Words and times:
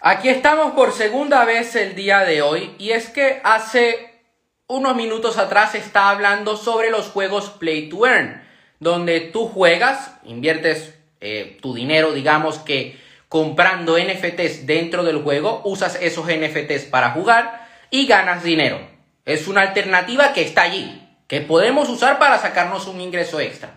Aquí 0.00 0.28
estamos 0.28 0.74
por 0.74 0.92
segunda 0.92 1.46
vez 1.46 1.74
el 1.74 1.94
día 1.94 2.20
de 2.20 2.42
hoy 2.42 2.74
y 2.78 2.90
es 2.90 3.08
que 3.08 3.40
hace 3.44 4.20
unos 4.66 4.94
minutos 4.94 5.38
atrás 5.38 5.74
estaba 5.74 6.10
hablando 6.10 6.58
sobre 6.58 6.90
los 6.90 7.08
juegos 7.08 7.48
Play 7.48 7.88
to 7.88 8.06
Earn, 8.06 8.42
donde 8.78 9.20
tú 9.20 9.48
juegas, 9.48 10.12
inviertes 10.22 10.94
eh, 11.22 11.56
tu 11.62 11.72
dinero, 11.72 12.12
digamos 12.12 12.58
que 12.58 13.00
comprando 13.30 13.96
NFTs 13.98 14.66
dentro 14.66 15.02
del 15.02 15.22
juego, 15.22 15.62
usas 15.64 15.96
esos 16.02 16.26
NFTs 16.26 16.84
para 16.84 17.12
jugar 17.12 17.66
y 17.90 18.06
ganas 18.06 18.42
dinero. 18.42 18.78
Es 19.24 19.48
una 19.48 19.62
alternativa 19.62 20.34
que 20.34 20.42
está 20.42 20.62
allí, 20.62 21.08
que 21.26 21.40
podemos 21.40 21.88
usar 21.88 22.18
para 22.18 22.38
sacarnos 22.38 22.86
un 22.86 23.00
ingreso 23.00 23.40
extra. 23.40 23.70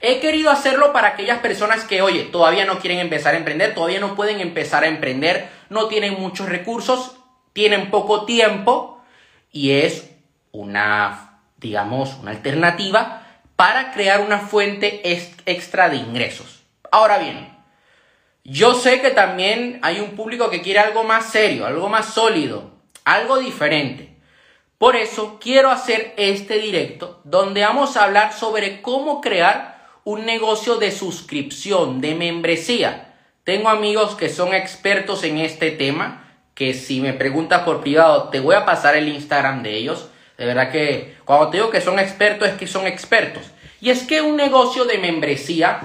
He 0.00 0.20
querido 0.20 0.50
hacerlo 0.50 0.92
para 0.92 1.08
aquellas 1.08 1.38
personas 1.38 1.84
que, 1.84 2.02
oye, 2.02 2.24
todavía 2.24 2.66
no 2.66 2.78
quieren 2.80 2.98
empezar 2.98 3.34
a 3.34 3.38
emprender, 3.38 3.74
todavía 3.74 3.98
no 3.98 4.14
pueden 4.14 4.40
empezar 4.40 4.84
a 4.84 4.88
emprender, 4.88 5.48
no 5.70 5.88
tienen 5.88 6.20
muchos 6.20 6.48
recursos, 6.48 7.16
tienen 7.54 7.90
poco 7.90 8.26
tiempo 8.26 9.02
y 9.50 9.72
es 9.72 10.10
una, 10.52 11.40
digamos, 11.56 12.14
una 12.20 12.32
alternativa 12.32 13.22
para 13.56 13.92
crear 13.92 14.20
una 14.20 14.38
fuente 14.38 15.00
extra 15.46 15.88
de 15.88 15.96
ingresos. 15.96 16.62
Ahora 16.90 17.16
bien, 17.16 17.56
yo 18.44 18.74
sé 18.74 19.00
que 19.00 19.10
también 19.10 19.80
hay 19.82 20.00
un 20.00 20.10
público 20.10 20.50
que 20.50 20.60
quiere 20.60 20.80
algo 20.80 21.04
más 21.04 21.30
serio, 21.30 21.66
algo 21.66 21.88
más 21.88 22.12
sólido, 22.12 22.70
algo 23.06 23.38
diferente. 23.38 24.14
Por 24.76 24.94
eso 24.94 25.38
quiero 25.40 25.70
hacer 25.70 26.12
este 26.18 26.58
directo 26.58 27.22
donde 27.24 27.62
vamos 27.62 27.96
a 27.96 28.04
hablar 28.04 28.34
sobre 28.34 28.82
cómo 28.82 29.22
crear 29.22 29.75
un 30.06 30.24
negocio 30.24 30.76
de 30.76 30.92
suscripción, 30.92 32.00
de 32.00 32.14
membresía. 32.14 33.12
Tengo 33.42 33.68
amigos 33.68 34.14
que 34.14 34.28
son 34.28 34.54
expertos 34.54 35.24
en 35.24 35.38
este 35.38 35.72
tema, 35.72 36.32
que 36.54 36.74
si 36.74 37.00
me 37.00 37.12
preguntas 37.12 37.62
por 37.62 37.80
privado, 37.80 38.28
te 38.28 38.38
voy 38.38 38.54
a 38.54 38.64
pasar 38.64 38.94
el 38.94 39.08
Instagram 39.08 39.64
de 39.64 39.74
ellos. 39.74 40.08
De 40.38 40.46
verdad 40.46 40.70
que 40.70 41.16
cuando 41.24 41.50
te 41.50 41.56
digo 41.56 41.70
que 41.70 41.80
son 41.80 41.98
expertos, 41.98 42.48
es 42.48 42.54
que 42.54 42.68
son 42.68 42.86
expertos. 42.86 43.42
Y 43.80 43.90
es 43.90 44.04
que 44.04 44.20
un 44.20 44.36
negocio 44.36 44.84
de 44.84 44.98
membresía 44.98 45.80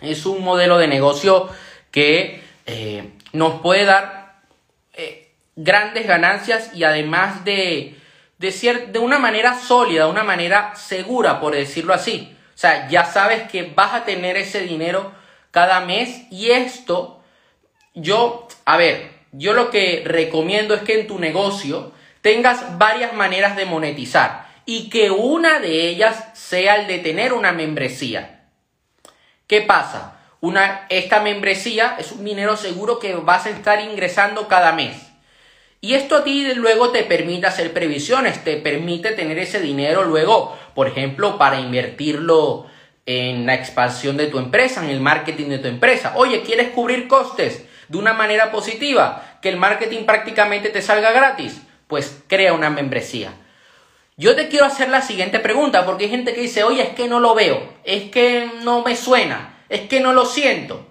es 0.00 0.24
un 0.24 0.44
modelo 0.44 0.78
de 0.78 0.86
negocio 0.86 1.48
que 1.90 2.40
eh, 2.66 3.10
nos 3.32 3.60
puede 3.60 3.84
dar 3.84 4.42
eh, 4.92 5.32
grandes 5.56 6.06
ganancias 6.06 6.70
y 6.72 6.84
además 6.84 7.44
de, 7.44 7.96
de, 8.38 8.86
de 8.92 8.98
una 9.00 9.18
manera 9.18 9.58
sólida, 9.58 10.06
una 10.06 10.22
manera 10.22 10.76
segura, 10.76 11.40
por 11.40 11.56
decirlo 11.56 11.92
así. 11.94 12.36
O 12.58 12.60
sea, 12.60 12.88
ya 12.88 13.04
sabes 13.04 13.48
que 13.48 13.72
vas 13.76 13.94
a 13.94 14.04
tener 14.04 14.36
ese 14.36 14.62
dinero 14.62 15.12
cada 15.52 15.78
mes 15.78 16.22
y 16.28 16.50
esto, 16.50 17.22
yo, 17.94 18.48
a 18.64 18.76
ver, 18.76 19.12
yo 19.30 19.52
lo 19.52 19.70
que 19.70 20.02
recomiendo 20.04 20.74
es 20.74 20.82
que 20.82 20.98
en 20.98 21.06
tu 21.06 21.20
negocio 21.20 21.92
tengas 22.20 22.76
varias 22.76 23.12
maneras 23.12 23.54
de 23.54 23.64
monetizar 23.64 24.48
y 24.66 24.90
que 24.90 25.12
una 25.12 25.60
de 25.60 25.88
ellas 25.88 26.30
sea 26.34 26.80
el 26.80 26.88
de 26.88 26.98
tener 26.98 27.32
una 27.32 27.52
membresía. 27.52 28.48
¿Qué 29.46 29.60
pasa? 29.60 30.18
Una, 30.40 30.84
esta 30.88 31.20
membresía 31.20 31.94
es 32.00 32.10
un 32.10 32.24
dinero 32.24 32.56
seguro 32.56 32.98
que 32.98 33.14
vas 33.14 33.46
a 33.46 33.50
estar 33.50 33.80
ingresando 33.80 34.48
cada 34.48 34.72
mes. 34.72 34.96
Y 35.80 35.94
esto 35.94 36.16
a 36.16 36.24
ti 36.24 36.54
luego 36.54 36.90
te 36.90 37.04
permite 37.04 37.46
hacer 37.46 37.72
previsiones, 37.72 38.42
te 38.42 38.56
permite 38.56 39.12
tener 39.12 39.38
ese 39.38 39.60
dinero 39.60 40.04
luego, 40.04 40.58
por 40.74 40.88
ejemplo, 40.88 41.38
para 41.38 41.60
invertirlo 41.60 42.66
en 43.06 43.46
la 43.46 43.54
expansión 43.54 44.16
de 44.16 44.26
tu 44.26 44.38
empresa, 44.38 44.84
en 44.84 44.90
el 44.90 45.00
marketing 45.00 45.48
de 45.48 45.58
tu 45.58 45.68
empresa. 45.68 46.14
Oye, 46.16 46.42
¿quieres 46.42 46.70
cubrir 46.70 47.06
costes 47.06 47.64
de 47.88 47.96
una 47.96 48.12
manera 48.12 48.50
positiva? 48.50 49.38
Que 49.40 49.48
el 49.48 49.56
marketing 49.56 50.04
prácticamente 50.04 50.70
te 50.70 50.82
salga 50.82 51.12
gratis. 51.12 51.62
Pues 51.86 52.22
crea 52.26 52.52
una 52.52 52.70
membresía. 52.70 53.32
Yo 54.16 54.34
te 54.34 54.48
quiero 54.48 54.66
hacer 54.66 54.88
la 54.88 55.00
siguiente 55.00 55.38
pregunta, 55.38 55.86
porque 55.86 56.04
hay 56.04 56.10
gente 56.10 56.34
que 56.34 56.40
dice, 56.40 56.64
oye, 56.64 56.82
es 56.82 56.88
que 56.90 57.06
no 57.06 57.20
lo 57.20 57.36
veo, 57.36 57.72
es 57.84 58.10
que 58.10 58.50
no 58.62 58.82
me 58.82 58.96
suena, 58.96 59.60
es 59.68 59.82
que 59.82 60.00
no 60.00 60.12
lo 60.12 60.26
siento. 60.26 60.88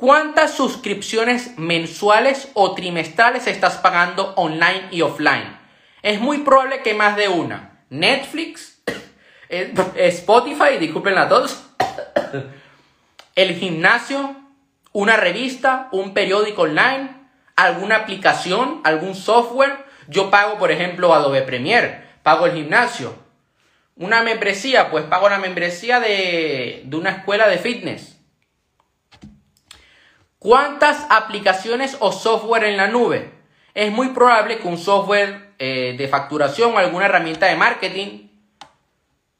¿Cuántas 0.00 0.54
suscripciones 0.54 1.58
mensuales 1.58 2.48
o 2.54 2.74
trimestrales 2.74 3.46
estás 3.46 3.76
pagando 3.76 4.32
online 4.36 4.88
y 4.90 5.02
offline? 5.02 5.58
Es 6.00 6.22
muy 6.22 6.38
probable 6.38 6.80
que 6.80 6.94
más 6.94 7.16
de 7.16 7.28
una. 7.28 7.82
Netflix, 7.90 8.80
eh, 9.50 9.74
Spotify, 9.96 10.78
disculpen 10.78 11.16
todos, 11.28 11.66
el 13.34 13.54
gimnasio, 13.56 14.36
una 14.92 15.18
revista, 15.18 15.90
un 15.92 16.14
periódico 16.14 16.62
online, 16.62 17.10
alguna 17.54 17.96
aplicación, 17.96 18.80
algún 18.84 19.14
software. 19.14 19.84
Yo 20.08 20.30
pago, 20.30 20.58
por 20.58 20.72
ejemplo, 20.72 21.12
Adobe 21.12 21.42
Premiere, 21.42 22.02
pago 22.22 22.46
el 22.46 22.54
gimnasio. 22.54 23.14
Una 23.96 24.22
membresía, 24.22 24.90
pues 24.90 25.04
pago 25.04 25.28
la 25.28 25.36
membresía 25.36 26.00
de, 26.00 26.84
de 26.86 26.96
una 26.96 27.10
escuela 27.10 27.48
de 27.48 27.58
fitness 27.58 28.19
¿Cuántas 30.40 31.06
aplicaciones 31.10 31.98
o 32.00 32.12
software 32.12 32.64
en 32.64 32.78
la 32.78 32.88
nube? 32.88 33.30
Es 33.74 33.92
muy 33.92 34.08
probable 34.08 34.56
que 34.58 34.68
un 34.68 34.78
software 34.78 35.52
eh, 35.58 35.94
de 35.98 36.08
facturación 36.08 36.74
o 36.74 36.78
alguna 36.78 37.04
herramienta 37.04 37.44
de 37.44 37.56
marketing, 37.56 38.28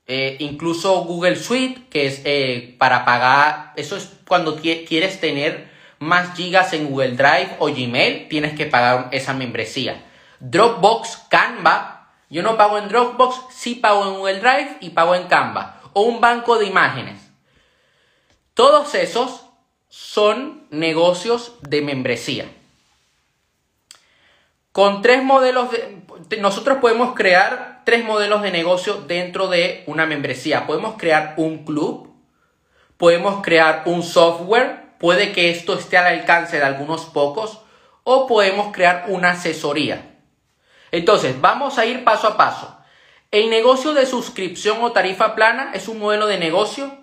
eh, 0.07 0.37
incluso 0.41 1.05
Google 1.05 1.37
Suite, 1.37 1.89
que 1.89 2.07
es 2.07 2.21
eh, 2.27 2.77
para 2.79 3.07
pagar, 3.07 3.73
eso 3.77 3.97
es 3.97 4.13
cuando 4.29 4.57
quieres 4.57 5.19
tener 5.21 5.71
más 6.01 6.37
gigas 6.37 6.75
en 6.75 6.91
Google 6.91 7.13
Drive 7.13 7.57
o 7.61 7.69
Gmail, 7.69 8.29
tienes 8.29 8.53
que 8.53 8.67
pagar 8.67 9.09
esa 9.11 9.33
membresía. 9.33 10.05
Dropbox, 10.39 11.29
Canva, 11.31 12.11
yo 12.29 12.43
no 12.43 12.59
pago 12.59 12.77
en 12.77 12.89
Dropbox, 12.89 13.55
sí 13.55 13.77
pago 13.77 14.05
en 14.05 14.19
Google 14.19 14.41
Drive 14.41 14.77
y 14.81 14.91
pago 14.91 15.15
en 15.15 15.29
Canva. 15.29 15.81
O 15.95 16.03
un 16.03 16.21
banco 16.21 16.59
de 16.59 16.67
imágenes. 16.67 17.31
Todos 18.53 18.95
esos 18.95 19.47
son 19.91 20.67
negocios 20.71 21.53
de 21.63 21.83
membresía. 21.83 22.51
Con 24.73 25.03
tres 25.03 25.23
modelos 25.23 25.71
de... 25.73 26.39
Nosotros 26.39 26.79
podemos 26.81 27.15
crear 27.15 27.83
tres 27.85 28.05
modelos 28.05 28.41
de 28.43 28.53
negocio 28.53 29.03
dentro 29.03 29.49
de 29.49 29.83
una 29.87 30.07
membresía. 30.07 30.67
Podemos 30.67 30.95
crear 30.97 31.35
un 31.37 31.65
club, 31.65 32.15
podemos 32.97 33.43
crear 33.43 33.83
un 33.87 34.05
software, 34.05 34.97
puede 34.99 35.33
que 35.33 35.51
esto 35.51 35.75
esté 35.75 35.99
al 35.99 36.07
alcance 36.07 36.59
de 36.59 36.65
algunos 36.65 37.07
pocos, 37.07 37.61
o 38.05 38.29
podemos 38.29 38.73
crear 38.73 39.07
una 39.09 39.31
asesoría. 39.31 40.19
Entonces, 40.93 41.41
vamos 41.41 41.79
a 41.79 41.87
ir 41.87 42.05
paso 42.05 42.29
a 42.29 42.37
paso. 42.37 42.77
El 43.33 43.51
negocio 43.51 43.93
de 43.93 44.07
suscripción 44.07 44.79
o 44.83 44.93
tarifa 44.93 45.35
plana 45.35 45.73
es 45.75 45.89
un 45.89 45.99
modelo 45.99 46.27
de 46.27 46.39
negocio 46.39 46.97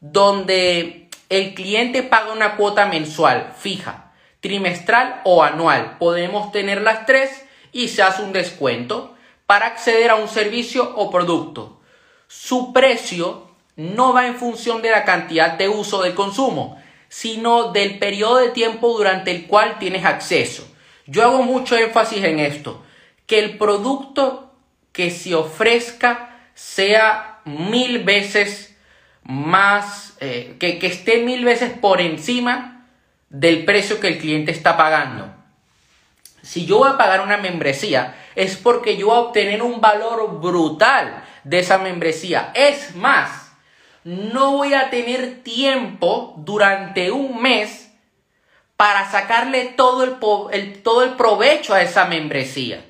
donde 0.00 1.09
el 1.30 1.54
cliente 1.54 2.02
paga 2.02 2.32
una 2.32 2.56
cuota 2.56 2.86
mensual 2.86 3.54
fija, 3.56 4.12
trimestral 4.40 5.22
o 5.24 5.42
anual. 5.42 5.96
Podemos 5.98 6.52
tener 6.52 6.82
las 6.82 7.06
tres 7.06 7.46
y 7.72 7.88
se 7.88 8.02
hace 8.02 8.22
un 8.22 8.32
descuento 8.32 9.14
para 9.46 9.66
acceder 9.66 10.10
a 10.10 10.16
un 10.16 10.28
servicio 10.28 10.92
o 10.96 11.10
producto. 11.10 11.80
Su 12.26 12.72
precio 12.72 13.48
no 13.76 14.12
va 14.12 14.26
en 14.26 14.34
función 14.34 14.82
de 14.82 14.90
la 14.90 15.04
cantidad 15.04 15.52
de 15.52 15.68
uso 15.68 16.02
del 16.02 16.14
consumo, 16.14 16.82
sino 17.08 17.72
del 17.72 17.98
periodo 17.98 18.36
de 18.36 18.50
tiempo 18.50 18.88
durante 18.96 19.30
el 19.30 19.46
cual 19.46 19.78
tienes 19.78 20.04
acceso. 20.04 20.68
Yo 21.06 21.22
hago 21.22 21.42
mucho 21.44 21.76
énfasis 21.76 22.24
en 22.24 22.40
esto, 22.40 22.84
que 23.26 23.38
el 23.38 23.56
producto 23.56 24.52
que 24.92 25.12
se 25.12 25.34
ofrezca 25.36 26.50
sea 26.54 27.40
mil 27.44 28.02
veces 28.02 28.69
más, 29.30 30.16
eh, 30.20 30.56
que, 30.58 30.78
que 30.78 30.88
esté 30.88 31.18
mil 31.18 31.44
veces 31.44 31.72
por 31.72 32.00
encima 32.00 32.86
del 33.28 33.64
precio 33.64 34.00
que 34.00 34.08
el 34.08 34.18
cliente 34.18 34.50
está 34.50 34.76
pagando. 34.76 35.32
Si 36.42 36.66
yo 36.66 36.78
voy 36.78 36.90
a 36.90 36.98
pagar 36.98 37.20
una 37.20 37.36
membresía, 37.36 38.16
es 38.34 38.56
porque 38.56 38.96
yo 38.96 39.06
voy 39.06 39.16
a 39.16 39.20
obtener 39.20 39.62
un 39.62 39.80
valor 39.80 40.40
brutal 40.40 41.22
de 41.44 41.58
esa 41.58 41.78
membresía. 41.78 42.50
Es 42.54 42.96
más, 42.96 43.52
no 44.04 44.52
voy 44.52 44.74
a 44.74 44.90
tener 44.90 45.42
tiempo 45.42 46.34
durante 46.38 47.10
un 47.10 47.40
mes 47.40 47.92
para 48.76 49.10
sacarle 49.10 49.66
todo 49.76 50.04
el, 50.04 50.82
todo 50.82 51.04
el 51.04 51.10
provecho 51.10 51.74
a 51.74 51.82
esa 51.82 52.06
membresía. 52.06 52.84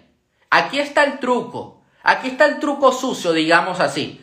Aquí 0.49 0.79
está 0.79 1.05
el 1.05 1.19
truco. 1.19 1.83
Aquí 2.03 2.29
está 2.29 2.47
el 2.47 2.61
truco 2.61 2.93
sucio, 2.93 3.33
digamos 3.33 3.81
así. 3.81 4.21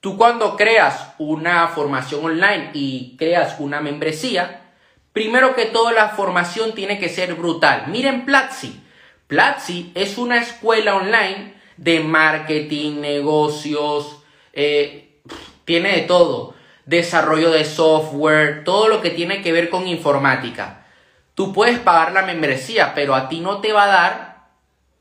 Tú 0.00 0.16
cuando 0.16 0.56
creas 0.56 1.14
una 1.18 1.66
formación 1.68 2.24
online 2.24 2.70
y 2.72 3.16
creas 3.18 3.56
una 3.58 3.80
membresía, 3.80 4.62
primero 5.12 5.56
que 5.56 5.66
todo 5.66 5.90
la 5.90 6.10
formación 6.10 6.72
tiene 6.74 7.00
que 7.00 7.08
ser 7.08 7.34
brutal. 7.34 7.86
Miren 7.88 8.24
Platzi. 8.24 8.80
Platzi 9.26 9.90
es 9.96 10.16
una 10.16 10.38
escuela 10.38 10.94
online 10.94 11.54
de 11.76 12.00
marketing, 12.00 13.00
negocios, 13.00 14.22
eh, 14.52 15.20
tiene 15.64 15.96
de 15.96 16.00
todo. 16.02 16.54
Desarrollo 16.86 17.50
de 17.50 17.64
software, 17.64 18.62
todo 18.64 18.86
lo 18.86 19.02
que 19.02 19.10
tiene 19.10 19.42
que 19.42 19.52
ver 19.52 19.68
con 19.68 19.86
informática. 19.86 20.86
tú 21.34 21.52
puedes 21.52 21.78
pagar 21.78 22.10
la 22.10 22.22
membresía, 22.22 22.94
pero 22.96 23.14
a 23.14 23.28
ti 23.28 23.38
no 23.38 23.60
te 23.60 23.72
va 23.72 23.84
a 23.84 23.86
dar 23.86 24.48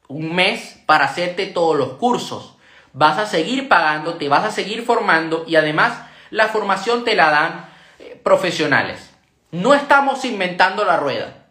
un 0.07 0.35
mes 0.35 0.79
para 0.85 1.05
hacerte 1.05 1.47
todos 1.47 1.75
los 1.75 1.93
cursos. 1.93 2.56
Vas 2.99 3.19
a 3.19 3.27
seguir 3.27 3.69
pagando, 3.69 4.15
te 4.15 4.27
vas 4.27 4.43
a 4.43 4.49
seguir 4.49 4.81
formando 4.81 5.45
y 5.47 5.55
además 5.55 6.01
la 6.31 6.47
formación 6.47 7.03
te 7.05 7.15
la 7.15 7.29
dan 7.29 7.69
eh, 7.99 8.19
profesionales. 8.23 9.13
No 9.51 9.75
estamos 9.75 10.25
inventando 10.25 10.83
la 10.83 10.97
rueda. 10.97 11.45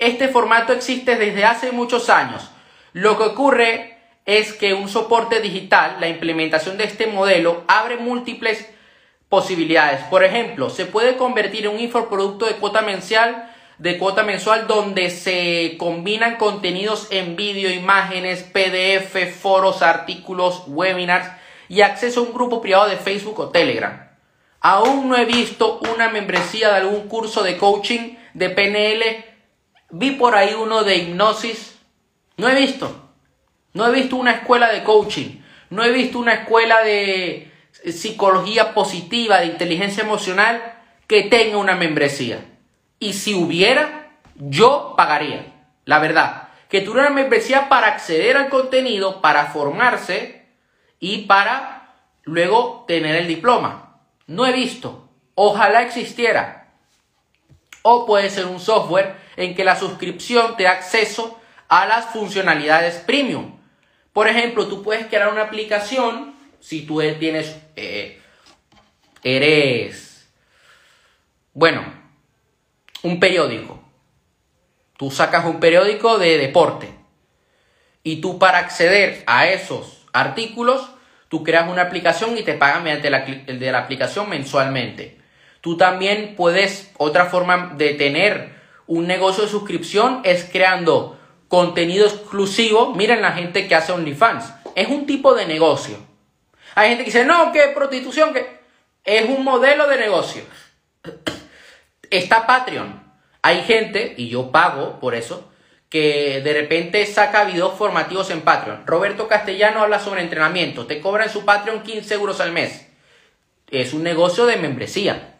Este 0.00 0.26
formato 0.26 0.72
existe 0.72 1.14
desde 1.14 1.44
hace 1.44 1.70
muchos 1.70 2.10
años. 2.10 2.50
Lo 2.92 3.16
que 3.16 3.22
ocurre 3.22 3.98
es 4.26 4.52
que 4.52 4.74
un 4.74 4.88
soporte 4.88 5.40
digital, 5.40 5.98
la 6.00 6.08
implementación 6.08 6.76
de 6.76 6.84
este 6.84 7.06
modelo, 7.06 7.62
abre 7.68 7.96
múltiples 7.96 8.68
posibilidades. 9.28 10.02
Por 10.06 10.24
ejemplo, 10.24 10.70
se 10.70 10.86
puede 10.86 11.16
convertir 11.16 11.66
en 11.66 11.74
un 11.74 11.78
infoproducto 11.78 12.46
de 12.46 12.56
cuota 12.56 12.82
mensual, 12.82 13.53
de 13.78 13.98
cuota 13.98 14.22
mensual 14.22 14.66
donde 14.66 15.10
se 15.10 15.76
combinan 15.78 16.36
contenidos 16.36 17.08
en 17.10 17.36
vídeo, 17.36 17.70
imágenes, 17.70 18.42
PDF, 18.42 19.34
foros, 19.40 19.82
artículos, 19.82 20.64
webinars 20.66 21.28
y 21.68 21.80
acceso 21.80 22.20
a 22.20 22.22
un 22.24 22.34
grupo 22.34 22.60
privado 22.60 22.88
de 22.88 22.96
Facebook 22.96 23.40
o 23.40 23.48
Telegram. 23.50 24.10
Aún 24.60 25.08
no 25.08 25.16
he 25.16 25.24
visto 25.24 25.80
una 25.92 26.08
membresía 26.08 26.70
de 26.70 26.76
algún 26.76 27.08
curso 27.08 27.42
de 27.42 27.58
coaching 27.58 28.16
de 28.32 28.50
PNL. 28.50 29.24
Vi 29.90 30.12
por 30.12 30.36
ahí 30.36 30.54
uno 30.54 30.84
de 30.84 30.96
hipnosis. 30.96 31.76
No 32.36 32.48
he 32.48 32.54
visto. 32.54 33.10
No 33.74 33.86
he 33.86 33.92
visto 33.92 34.16
una 34.16 34.32
escuela 34.32 34.72
de 34.72 34.82
coaching. 34.82 35.42
No 35.70 35.84
he 35.84 35.90
visto 35.90 36.18
una 36.18 36.34
escuela 36.34 36.82
de 36.82 37.50
psicología 37.92 38.72
positiva, 38.72 39.40
de 39.40 39.46
inteligencia 39.46 40.04
emocional 40.04 40.78
que 41.06 41.24
tenga 41.24 41.58
una 41.58 41.74
membresía. 41.74 42.53
Y 43.04 43.12
si 43.12 43.34
hubiera, 43.34 44.16
yo 44.34 44.94
pagaría. 44.96 45.52
La 45.84 45.98
verdad. 45.98 46.48
Que 46.70 46.80
tuviera 46.80 47.08
una 47.08 47.14
membresía 47.14 47.68
para 47.68 47.88
acceder 47.88 48.38
al 48.38 48.48
contenido, 48.48 49.20
para 49.20 49.48
formarse 49.48 50.46
y 51.00 51.26
para 51.26 51.96
luego 52.22 52.86
tener 52.88 53.16
el 53.16 53.28
diploma. 53.28 54.00
No 54.26 54.46
he 54.46 54.54
visto. 54.54 55.06
Ojalá 55.34 55.82
existiera. 55.82 56.72
O 57.82 58.06
puede 58.06 58.30
ser 58.30 58.46
un 58.46 58.58
software 58.58 59.16
en 59.36 59.54
que 59.54 59.64
la 59.64 59.76
suscripción 59.76 60.56
te 60.56 60.62
da 60.62 60.70
acceso 60.70 61.38
a 61.68 61.84
las 61.84 62.06
funcionalidades 62.06 62.94
premium. 63.00 63.58
Por 64.14 64.28
ejemplo, 64.28 64.66
tú 64.66 64.82
puedes 64.82 65.08
crear 65.08 65.30
una 65.30 65.42
aplicación 65.42 66.34
si 66.58 66.86
tú 66.86 67.02
tienes, 67.18 67.54
eh, 67.76 68.18
eres, 69.22 70.26
bueno, 71.52 72.03
un 73.04 73.20
periódico. 73.20 73.80
Tú 74.96 75.12
sacas 75.12 75.44
un 75.44 75.60
periódico 75.60 76.18
de 76.18 76.38
deporte 76.38 76.92
y 78.02 78.20
tú 78.20 78.40
para 78.40 78.58
acceder 78.58 79.22
a 79.28 79.46
esos 79.46 80.04
artículos 80.12 80.90
Tú 81.34 81.42
creas 81.42 81.68
una 81.68 81.82
aplicación 81.82 82.38
y 82.38 82.42
te 82.42 82.54
pagan 82.54 82.84
mediante 82.84 83.10
la, 83.10 83.22
de 83.22 83.72
la 83.72 83.80
aplicación 83.80 84.28
mensualmente. 84.28 85.18
Tú 85.60 85.76
también 85.76 86.34
puedes, 86.36 86.92
otra 86.96 87.26
forma 87.26 87.74
de 87.76 87.94
tener 87.94 88.52
un 88.86 89.08
negocio 89.08 89.42
de 89.42 89.50
suscripción 89.50 90.20
es 90.22 90.44
creando 90.44 91.18
contenido 91.48 92.06
exclusivo. 92.06 92.94
Miren 92.94 93.20
la 93.20 93.32
gente 93.32 93.66
que 93.66 93.74
hace 93.74 93.90
OnlyFans. 93.90 94.54
Es 94.76 94.86
un 94.86 95.06
tipo 95.06 95.34
de 95.34 95.46
negocio. 95.46 95.96
Hay 96.76 96.90
gente 96.90 97.02
que 97.02 97.10
dice, 97.10 97.24
no, 97.24 97.50
que 97.50 97.72
prostitución, 97.74 98.32
que 98.32 98.46
es 99.04 99.28
un 99.28 99.42
modelo 99.42 99.88
de 99.88 99.96
negocio. 99.96 100.44
Está 102.14 102.46
Patreon. 102.46 103.02
Hay 103.42 103.64
gente, 103.64 104.14
y 104.16 104.28
yo 104.28 104.52
pago 104.52 105.00
por 105.00 105.16
eso, 105.16 105.50
que 105.88 106.40
de 106.44 106.52
repente 106.52 107.04
saca 107.06 107.42
videos 107.42 107.76
formativos 107.76 108.30
en 108.30 108.42
Patreon. 108.42 108.86
Roberto 108.86 109.26
Castellano 109.26 109.82
habla 109.82 109.98
sobre 109.98 110.22
entrenamiento. 110.22 110.86
Te 110.86 111.00
cobra 111.00 111.24
en 111.24 111.30
su 111.30 111.44
Patreon 111.44 111.82
15 111.82 112.14
euros 112.14 112.40
al 112.40 112.52
mes. 112.52 112.86
Es 113.68 113.94
un 113.94 114.04
negocio 114.04 114.46
de 114.46 114.58
membresía. 114.58 115.38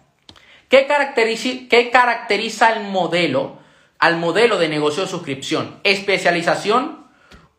¿Qué 0.69 0.89
caracteriza, 0.89 1.69
qué 1.71 1.93
caracteriza 1.93 2.73
el 2.73 2.83
modelo, 2.83 3.59
al 4.01 4.17
modelo 4.17 4.59
de 4.59 4.69
negocio 4.69 5.05
de 5.05 5.09
suscripción? 5.09 5.79
Especialización, 5.85 7.07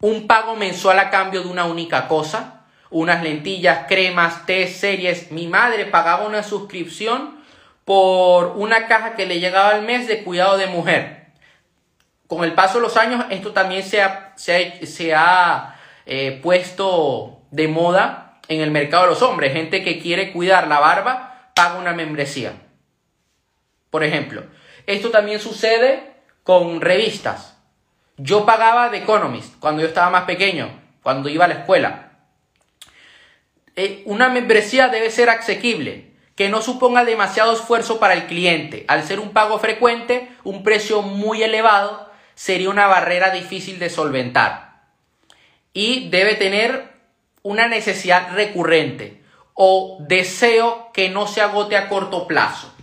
un 0.02 0.28
pago 0.28 0.58
mensual 0.58 1.00
a 1.00 1.10
cambio 1.10 1.42
de 1.42 1.48
una 1.48 1.64
única 1.64 2.10
cosa, 2.10 2.66
unas 2.90 3.24
lentillas, 3.24 3.88
cremas, 3.88 4.46
té, 4.46 4.68
series. 4.68 5.32
Mi 5.32 5.48
madre 5.48 5.86
pagaba 5.86 6.28
una 6.28 6.44
suscripción 6.44 7.35
por 7.86 8.58
una 8.58 8.88
caja 8.88 9.16
que 9.16 9.26
le 9.26 9.40
llegaba 9.40 9.70
al 9.70 9.84
mes 9.84 10.08
de 10.08 10.24
cuidado 10.24 10.58
de 10.58 10.68
mujer 10.68 11.26
con 12.28 12.44
el 12.44 12.54
paso 12.54 12.76
de 12.76 12.82
los 12.82 12.98
años 12.98 13.26
esto 13.30 13.52
también 13.52 13.84
se 13.84 14.02
ha, 15.14 15.76
eh, 16.06 16.40
puesto 16.42 17.42
de 17.52 17.68
moda 17.68 18.40
en 18.48 18.62
el 18.62 18.72
mercado 18.72 19.04
de 19.04 19.10
los 19.10 19.22
hombres. 19.22 19.54
Gente 19.54 19.84
que 19.84 20.00
quiere 20.00 20.32
cuidar 20.32 20.68
la 20.68 20.80
barba 20.80 21.52
paga 21.56 21.80
una 21.80 21.94
membresía. 21.94 22.54
Por 23.90 24.04
ejemplo, 24.04 24.44
esto 24.88 25.10
también 25.10 25.40
sucede 25.40 26.16
con 26.44 26.82
revistas. 26.82 27.58
Yo 28.18 28.46
pagaba 28.46 28.92
The 28.92 28.98
Economist 28.98 29.58
cuando 29.60 29.82
yo 29.82 29.88
estaba 29.88 30.10
más 30.10 30.24
pequeño, 30.24 30.70
cuando 31.02 31.30
iba 31.30 31.46
a 31.46 31.48
la 31.48 31.56
escuela. 31.56 32.12
Eh, 33.76 34.04
una 34.06 34.30
membresía 34.30 34.88
debe 34.88 35.12
ser 35.12 35.30
asequible, 35.30 36.12
que 36.36 36.50
no 36.50 36.62
suponga 36.62 37.06
demasiado 37.06 37.54
esfuerzo 37.54 38.00
para 38.00 38.14
el 38.14 38.28
cliente. 38.28 38.86
Al 38.88 39.04
ser 39.04 39.20
un 39.20 39.32
pago 39.32 39.58
frecuente, 39.58 40.30
un 40.44 40.64
precio 40.64 41.02
muy 41.02 41.42
elevado, 41.44 42.12
sería 42.36 42.70
una 42.70 42.88
barrera 42.88 43.32
difícil 43.32 43.80
de 43.80 43.90
solventar. 43.90 44.84
Y 45.74 46.10
debe 46.10 46.36
tener 46.36 46.94
una 47.42 47.68
necesidad 47.68 48.34
recurrente 48.34 49.24
o 49.54 49.98
deseo 50.02 50.92
que 50.94 51.10
no 51.10 51.28
se 51.28 51.42
agote 51.42 51.78
a 51.78 51.88
corto 51.88 52.28
plazo. 52.28 52.74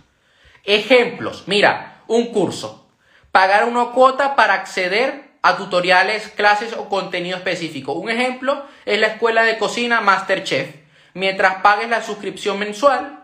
Ejemplos, 0.63 1.43
mira, 1.45 2.01
un 2.07 2.31
curso. 2.31 2.89
Pagar 3.31 3.65
una 3.65 3.91
cuota 3.91 4.35
para 4.35 4.53
acceder 4.53 5.33
a 5.41 5.57
tutoriales, 5.57 6.29
clases 6.29 6.73
o 6.73 6.89
contenido 6.89 7.37
específico. 7.37 7.93
Un 7.93 8.09
ejemplo 8.09 8.65
es 8.85 8.99
la 8.99 9.07
escuela 9.07 9.43
de 9.43 9.57
cocina 9.57 10.01
Masterchef. 10.01 10.75
Mientras 11.13 11.61
pagues 11.61 11.89
la 11.89 12.01
suscripción 12.01 12.57
mensual, 12.57 13.22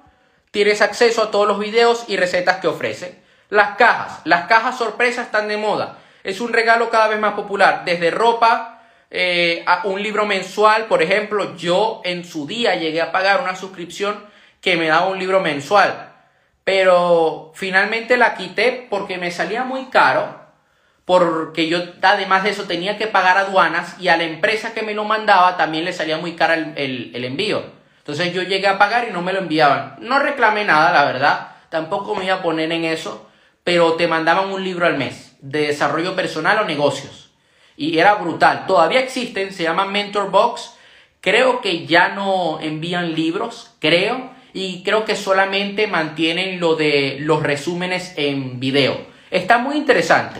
tienes 0.52 0.82
acceso 0.82 1.24
a 1.24 1.32
todos 1.32 1.48
los 1.48 1.60
videos 1.60 2.06
y 2.08 2.18
recetas 2.18 2.58
que 2.58 2.68
ofrece. 2.68 3.20
Las 3.50 3.78
cajas. 3.78 4.22
Las 4.26 4.48
cajas 4.48 4.78
sorpresas 4.78 5.26
están 5.28 5.48
de 5.48 5.58
moda. 5.58 5.98
Es 6.24 6.42
un 6.42 6.54
regalo 6.54 6.90
cada 6.90 7.08
vez 7.08 7.20
más 7.20 7.34
popular, 7.34 7.84
desde 7.86 8.12
ropa 8.12 8.84
eh, 9.10 9.64
a 9.66 9.82
un 9.86 10.02
libro 10.04 10.26
mensual. 10.26 10.86
Por 10.86 11.02
ejemplo, 11.02 11.56
yo 11.56 12.02
en 12.04 12.26
su 12.26 12.46
día 12.46 12.76
llegué 12.76 13.02
a 13.02 13.12
pagar 13.12 13.42
una 13.42 13.56
suscripción 13.56 14.24
que 14.62 14.76
me 14.76 14.88
daba 14.88 15.08
un 15.08 15.20
libro 15.20 15.40
mensual, 15.40 16.14
pero 16.64 17.52
finalmente 17.56 18.18
la 18.18 18.36
quité 18.36 18.88
porque 18.90 19.18
me 19.18 19.32
salía 19.32 19.64
muy 19.64 19.86
caro, 19.86 20.38
porque 21.06 21.68
yo 21.68 21.80
además 22.02 22.44
de 22.44 22.50
eso 22.50 22.66
tenía 22.66 22.98
que 22.98 23.08
pagar 23.08 23.38
aduanas 23.38 23.96
y 24.00 24.10
a 24.10 24.18
la 24.18 24.24
empresa 24.24 24.74
que 24.74 24.82
me 24.82 24.94
lo 24.94 25.06
mandaba 25.06 25.56
también 25.56 25.86
le 25.86 25.94
salía 25.94 26.18
muy 26.18 26.36
cara 26.36 26.56
el, 26.56 27.12
el 27.16 27.24
envío. 27.24 27.79
Entonces 28.10 28.34
yo 28.34 28.42
llegué 28.42 28.66
a 28.66 28.80
pagar 28.80 29.08
y 29.08 29.12
no 29.12 29.22
me 29.22 29.34
lo 29.34 29.38
enviaban. 29.38 29.98
No 30.00 30.18
reclamé 30.18 30.66
nada, 30.66 30.92
la 30.92 31.06
verdad. 31.06 31.52
Tampoco 31.70 32.16
me 32.16 32.26
iba 32.26 32.38
a 32.38 32.42
poner 32.42 32.72
en 32.72 32.84
eso, 32.84 33.30
pero 33.64 33.94
te 33.94 34.08
mandaban 34.08 34.50
un 34.50 34.64
libro 34.64 34.88
al 34.88 34.98
mes 34.98 35.36
de 35.42 35.68
desarrollo 35.68 36.16
personal 36.16 36.58
o 36.58 36.66
negocios. 36.66 37.30
Y 37.78 38.00
era 38.00 38.16
brutal. 38.16 38.66
Todavía 38.66 39.00
existen, 39.00 39.54
se 39.54 39.62
llaman 39.62 39.92
Mentor 39.92 40.32
Box. 40.32 40.74
Creo 41.22 41.62
que 41.62 41.86
ya 41.86 42.10
no 42.10 42.60
envían 42.60 43.14
libros, 43.14 43.76
creo. 43.78 44.32
Y 44.54 44.82
creo 44.82 45.06
que 45.06 45.16
solamente 45.16 45.86
mantienen 45.86 46.60
lo 46.60 46.74
de 46.74 47.18
los 47.20 47.44
resúmenes 47.44 48.16
en 48.16 48.60
video. 48.60 49.06
Está 49.30 49.60
muy 49.60 49.76
interesante. 49.76 50.40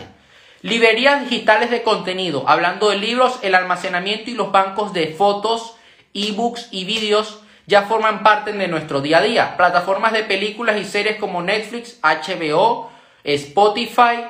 Librerías 0.62 1.22
digitales 1.22 1.70
de 1.70 1.84
contenido. 1.84 2.48
Hablando 2.48 2.90
de 2.90 2.96
libros, 2.96 3.38
el 3.42 3.54
almacenamiento 3.54 4.28
y 4.28 4.34
los 4.34 4.50
bancos 4.50 4.92
de 4.92 5.14
fotos, 5.16 5.76
ebooks 6.14 6.66
y 6.72 6.84
vídeos 6.84 7.42
ya 7.70 7.82
forman 7.82 8.24
parte 8.24 8.52
de 8.52 8.66
nuestro 8.66 9.00
día 9.00 9.18
a 9.18 9.22
día. 9.22 9.56
Plataformas 9.56 10.12
de 10.12 10.24
películas 10.24 10.76
y 10.76 10.84
series 10.84 11.18
como 11.18 11.40
Netflix, 11.40 12.00
HBO, 12.02 12.90
Spotify, 13.22 14.26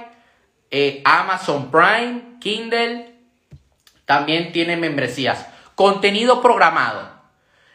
eh, 0.70 1.00
Amazon 1.06 1.70
Prime, 1.70 2.36
Kindle, 2.38 3.14
también 4.04 4.52
tiene 4.52 4.76
membresías. 4.76 5.46
Contenido 5.74 6.42
programado. 6.42 7.08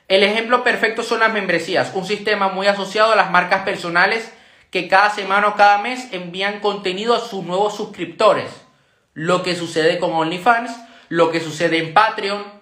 El 0.07 0.21
ejemplo 0.21 0.63
perfecto 0.63 1.01
son 1.01 1.21
las 1.21 1.33
membresías, 1.33 1.91
un 1.95 2.05
sistema 2.05 2.49
muy 2.49 2.67
asociado 2.67 3.13
a 3.13 3.15
las 3.15 3.31
marcas 3.31 3.63
personales 3.63 4.31
que 4.69 4.87
cada 4.87 5.09
semana 5.09 5.47
o 5.47 5.55
cada 5.55 5.79
mes 5.79 6.09
envían 6.11 6.59
contenido 6.59 7.15
a 7.15 7.21
sus 7.21 7.43
nuevos 7.43 7.75
suscriptores. 7.75 8.51
Lo 9.15 9.41
que 9.41 9.55
sucede 9.55 9.97
con 9.97 10.11
OnlyFans, 10.11 10.77
lo 11.09 11.31
que 11.31 11.39
sucede 11.39 11.79
en 11.79 11.95
Patreon. 11.95 12.54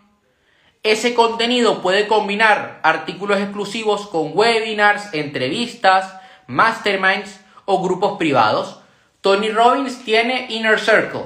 Ese 0.84 1.14
contenido 1.14 1.82
puede 1.82 2.08
combinar 2.08 2.80
artículos 2.84 3.40
exclusivos 3.40 4.08
con 4.08 4.32
webinars, 4.34 5.14
entrevistas, 5.14 6.14
masterminds 6.48 7.40
o 7.66 7.82
grupos 7.82 8.18
privados 8.18 8.80
Tony 9.24 9.52
Robbins 9.52 10.04
tiene 10.04 10.48
Inner 10.50 10.78
Circle. 10.78 11.24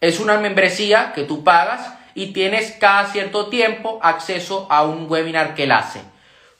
Es 0.00 0.20
una 0.20 0.38
membresía 0.38 1.12
que 1.12 1.24
tú 1.24 1.42
pagas 1.42 1.92
y 2.14 2.32
tienes 2.32 2.70
cada 2.78 3.06
cierto 3.06 3.48
tiempo 3.48 3.98
acceso 4.02 4.68
a 4.70 4.84
un 4.84 5.10
webinar 5.10 5.56
que 5.56 5.64
él 5.64 5.72
hace. 5.72 6.00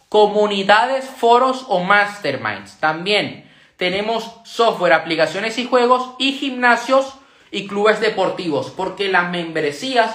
Comunidades, 0.08 1.04
foros 1.04 1.64
o 1.68 1.84
masterminds. 1.84 2.80
También 2.80 3.48
tenemos 3.76 4.32
software, 4.42 4.94
aplicaciones 4.94 5.56
y 5.58 5.64
juegos 5.64 6.10
y 6.18 6.32
gimnasios 6.32 7.14
y 7.52 7.68
clubes 7.68 8.00
deportivos, 8.00 8.72
porque 8.76 9.10
las 9.10 9.30
membresías 9.30 10.12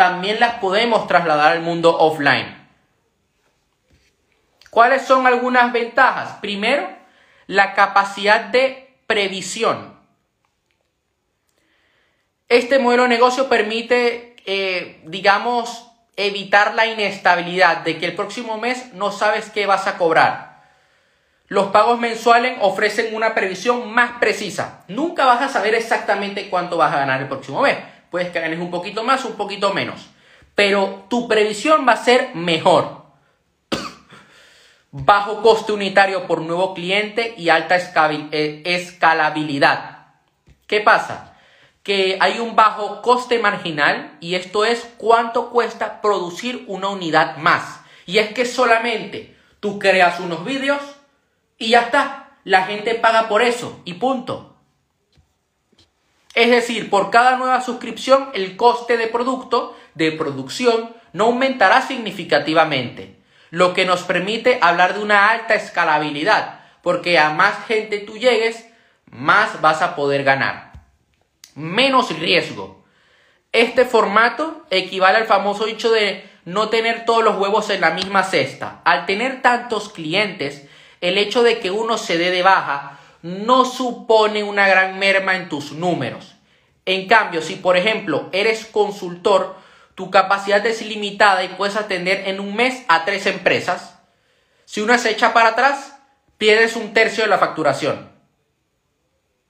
también 0.00 0.40
las 0.40 0.54
podemos 0.54 1.06
trasladar 1.06 1.52
al 1.52 1.60
mundo 1.60 1.94
offline. 1.94 2.56
¿Cuáles 4.70 5.02
son 5.02 5.26
algunas 5.26 5.74
ventajas? 5.74 6.38
Primero, 6.40 6.88
la 7.46 7.74
capacidad 7.74 8.46
de 8.46 8.96
previsión. 9.06 9.94
Este 12.48 12.78
modelo 12.78 13.02
de 13.02 13.10
negocio 13.10 13.50
permite, 13.50 14.36
eh, 14.46 15.02
digamos, 15.04 15.86
evitar 16.16 16.74
la 16.74 16.86
inestabilidad 16.86 17.82
de 17.82 17.98
que 17.98 18.06
el 18.06 18.14
próximo 18.14 18.56
mes 18.56 18.94
no 18.94 19.12
sabes 19.12 19.50
qué 19.50 19.66
vas 19.66 19.86
a 19.86 19.98
cobrar. 19.98 20.62
Los 21.46 21.66
pagos 21.72 22.00
mensuales 22.00 22.56
ofrecen 22.62 23.14
una 23.14 23.34
previsión 23.34 23.92
más 23.92 24.12
precisa. 24.12 24.82
Nunca 24.88 25.26
vas 25.26 25.42
a 25.42 25.48
saber 25.50 25.74
exactamente 25.74 26.48
cuánto 26.48 26.78
vas 26.78 26.94
a 26.94 27.00
ganar 27.00 27.20
el 27.20 27.28
próximo 27.28 27.60
mes. 27.60 27.76
Puedes 28.10 28.30
que 28.30 28.40
ganes 28.40 28.58
un 28.58 28.70
poquito 28.70 29.04
más, 29.04 29.24
un 29.24 29.34
poquito 29.34 29.72
menos. 29.72 30.08
Pero 30.54 31.06
tu 31.08 31.28
previsión 31.28 31.86
va 31.86 31.92
a 31.92 32.04
ser 32.04 32.34
mejor. 32.34 33.04
Bajo 34.90 35.42
coste 35.42 35.72
unitario 35.72 36.26
por 36.26 36.40
nuevo 36.42 36.74
cliente 36.74 37.34
y 37.38 37.48
alta 37.48 37.76
eh, 37.76 38.62
escalabilidad. 38.64 40.08
¿Qué 40.66 40.80
pasa? 40.80 41.36
Que 41.82 42.18
hay 42.20 42.38
un 42.38 42.54
bajo 42.54 43.00
coste 43.00 43.38
marginal 43.38 44.18
y 44.20 44.34
esto 44.34 44.64
es 44.64 44.88
cuánto 44.98 45.50
cuesta 45.50 46.00
producir 46.00 46.64
una 46.68 46.88
unidad 46.88 47.38
más. 47.38 47.80
Y 48.06 48.18
es 48.18 48.32
que 48.32 48.44
solamente 48.44 49.36
tú 49.60 49.78
creas 49.78 50.20
unos 50.20 50.44
vídeos 50.44 50.82
y 51.58 51.70
ya 51.70 51.82
está. 51.82 52.38
La 52.44 52.64
gente 52.64 52.94
paga 52.94 53.28
por 53.28 53.42
eso 53.42 53.80
y 53.84 53.94
punto. 53.94 54.49
Es 56.40 56.48
decir, 56.48 56.88
por 56.88 57.10
cada 57.10 57.36
nueva 57.36 57.60
suscripción 57.60 58.30
el 58.32 58.56
coste 58.56 58.96
de 58.96 59.08
producto, 59.08 59.76
de 59.94 60.10
producción, 60.10 60.96
no 61.12 61.26
aumentará 61.26 61.82
significativamente, 61.82 63.20
lo 63.50 63.74
que 63.74 63.84
nos 63.84 64.04
permite 64.04 64.58
hablar 64.62 64.94
de 64.94 65.02
una 65.02 65.28
alta 65.28 65.54
escalabilidad, 65.54 66.60
porque 66.82 67.18
a 67.18 67.28
más 67.28 67.66
gente 67.66 67.98
tú 67.98 68.16
llegues, 68.16 68.66
más 69.04 69.60
vas 69.60 69.82
a 69.82 69.94
poder 69.94 70.24
ganar. 70.24 70.72
Menos 71.56 72.18
riesgo. 72.18 72.86
Este 73.52 73.84
formato 73.84 74.64
equivale 74.70 75.18
al 75.18 75.26
famoso 75.26 75.66
dicho 75.66 75.90
de 75.90 76.26
no 76.46 76.70
tener 76.70 77.04
todos 77.04 77.22
los 77.22 77.36
huevos 77.36 77.68
en 77.68 77.82
la 77.82 77.90
misma 77.90 78.22
cesta. 78.22 78.80
Al 78.86 79.04
tener 79.04 79.42
tantos 79.42 79.90
clientes, 79.90 80.66
el 81.02 81.18
hecho 81.18 81.42
de 81.42 81.58
que 81.58 81.70
uno 81.70 81.98
se 81.98 82.16
dé 82.16 82.30
de 82.30 82.42
baja 82.42 82.99
no 83.22 83.64
supone 83.64 84.42
una 84.42 84.66
gran 84.68 84.98
merma 84.98 85.36
en 85.36 85.48
tus 85.48 85.72
números. 85.72 86.36
En 86.86 87.06
cambio, 87.06 87.42
si 87.42 87.56
por 87.56 87.76
ejemplo 87.76 88.28
eres 88.32 88.64
consultor, 88.66 89.56
tu 89.94 90.10
capacidad 90.10 90.64
es 90.64 90.80
ilimitada 90.80 91.44
y 91.44 91.48
puedes 91.48 91.76
atender 91.76 92.28
en 92.28 92.40
un 92.40 92.56
mes 92.56 92.84
a 92.88 93.04
tres 93.04 93.26
empresas. 93.26 93.98
Si 94.64 94.80
una 94.80 94.98
se 94.98 95.10
echa 95.10 95.34
para 95.34 95.50
atrás, 95.50 95.98
pierdes 96.38 96.76
un 96.76 96.94
tercio 96.94 97.24
de 97.24 97.30
la 97.30 97.38
facturación. 97.38 98.10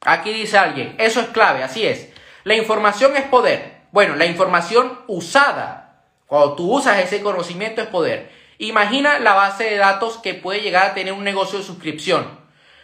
Aquí 0.01 0.33
dice 0.33 0.59
alguien, 0.59 0.97
eso 0.99 1.21
es 1.21 1.29
clave, 1.29 1.63
así 1.63 1.87
es. 1.87 2.09
La 2.43 2.55
información 2.55 3.17
es 3.17 3.25
poder. 3.25 3.83
Bueno, 3.93 4.17
la 4.17 4.27
información 4.27 4.99
usada, 5.07 6.07
cuando 6.27 6.55
tú 6.55 6.75
usas 6.75 6.99
ese 6.99 7.23
conocimiento 7.23 7.83
es 7.83 7.89
poder. 7.89 8.33
Imagina 8.59 9.19
la 9.19 9.35
base 9.35 9.65
de 9.65 9.77
datos 9.77 10.19
que 10.19 10.35
puede 10.35 10.63
llegar 10.63 10.87
a 10.87 10.95
tener 10.95 11.13
un 11.13 11.23
negocio 11.23 11.59
de 11.59 11.65
suscripción. 11.65 12.40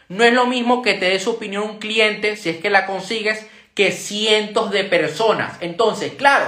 No 0.08 0.24
es 0.24 0.32
lo 0.32 0.46
mismo 0.46 0.82
que 0.82 0.94
te 0.94 1.10
dé 1.10 1.18
su 1.18 1.30
opinión 1.30 1.64
un 1.64 1.78
cliente, 1.78 2.36
si 2.36 2.50
es 2.50 2.58
que 2.58 2.70
la 2.70 2.86
consigues, 2.86 3.46
que 3.74 3.92
cientos 3.92 4.70
de 4.70 4.84
personas. 4.84 5.56
Entonces, 5.60 6.14
claro, 6.14 6.46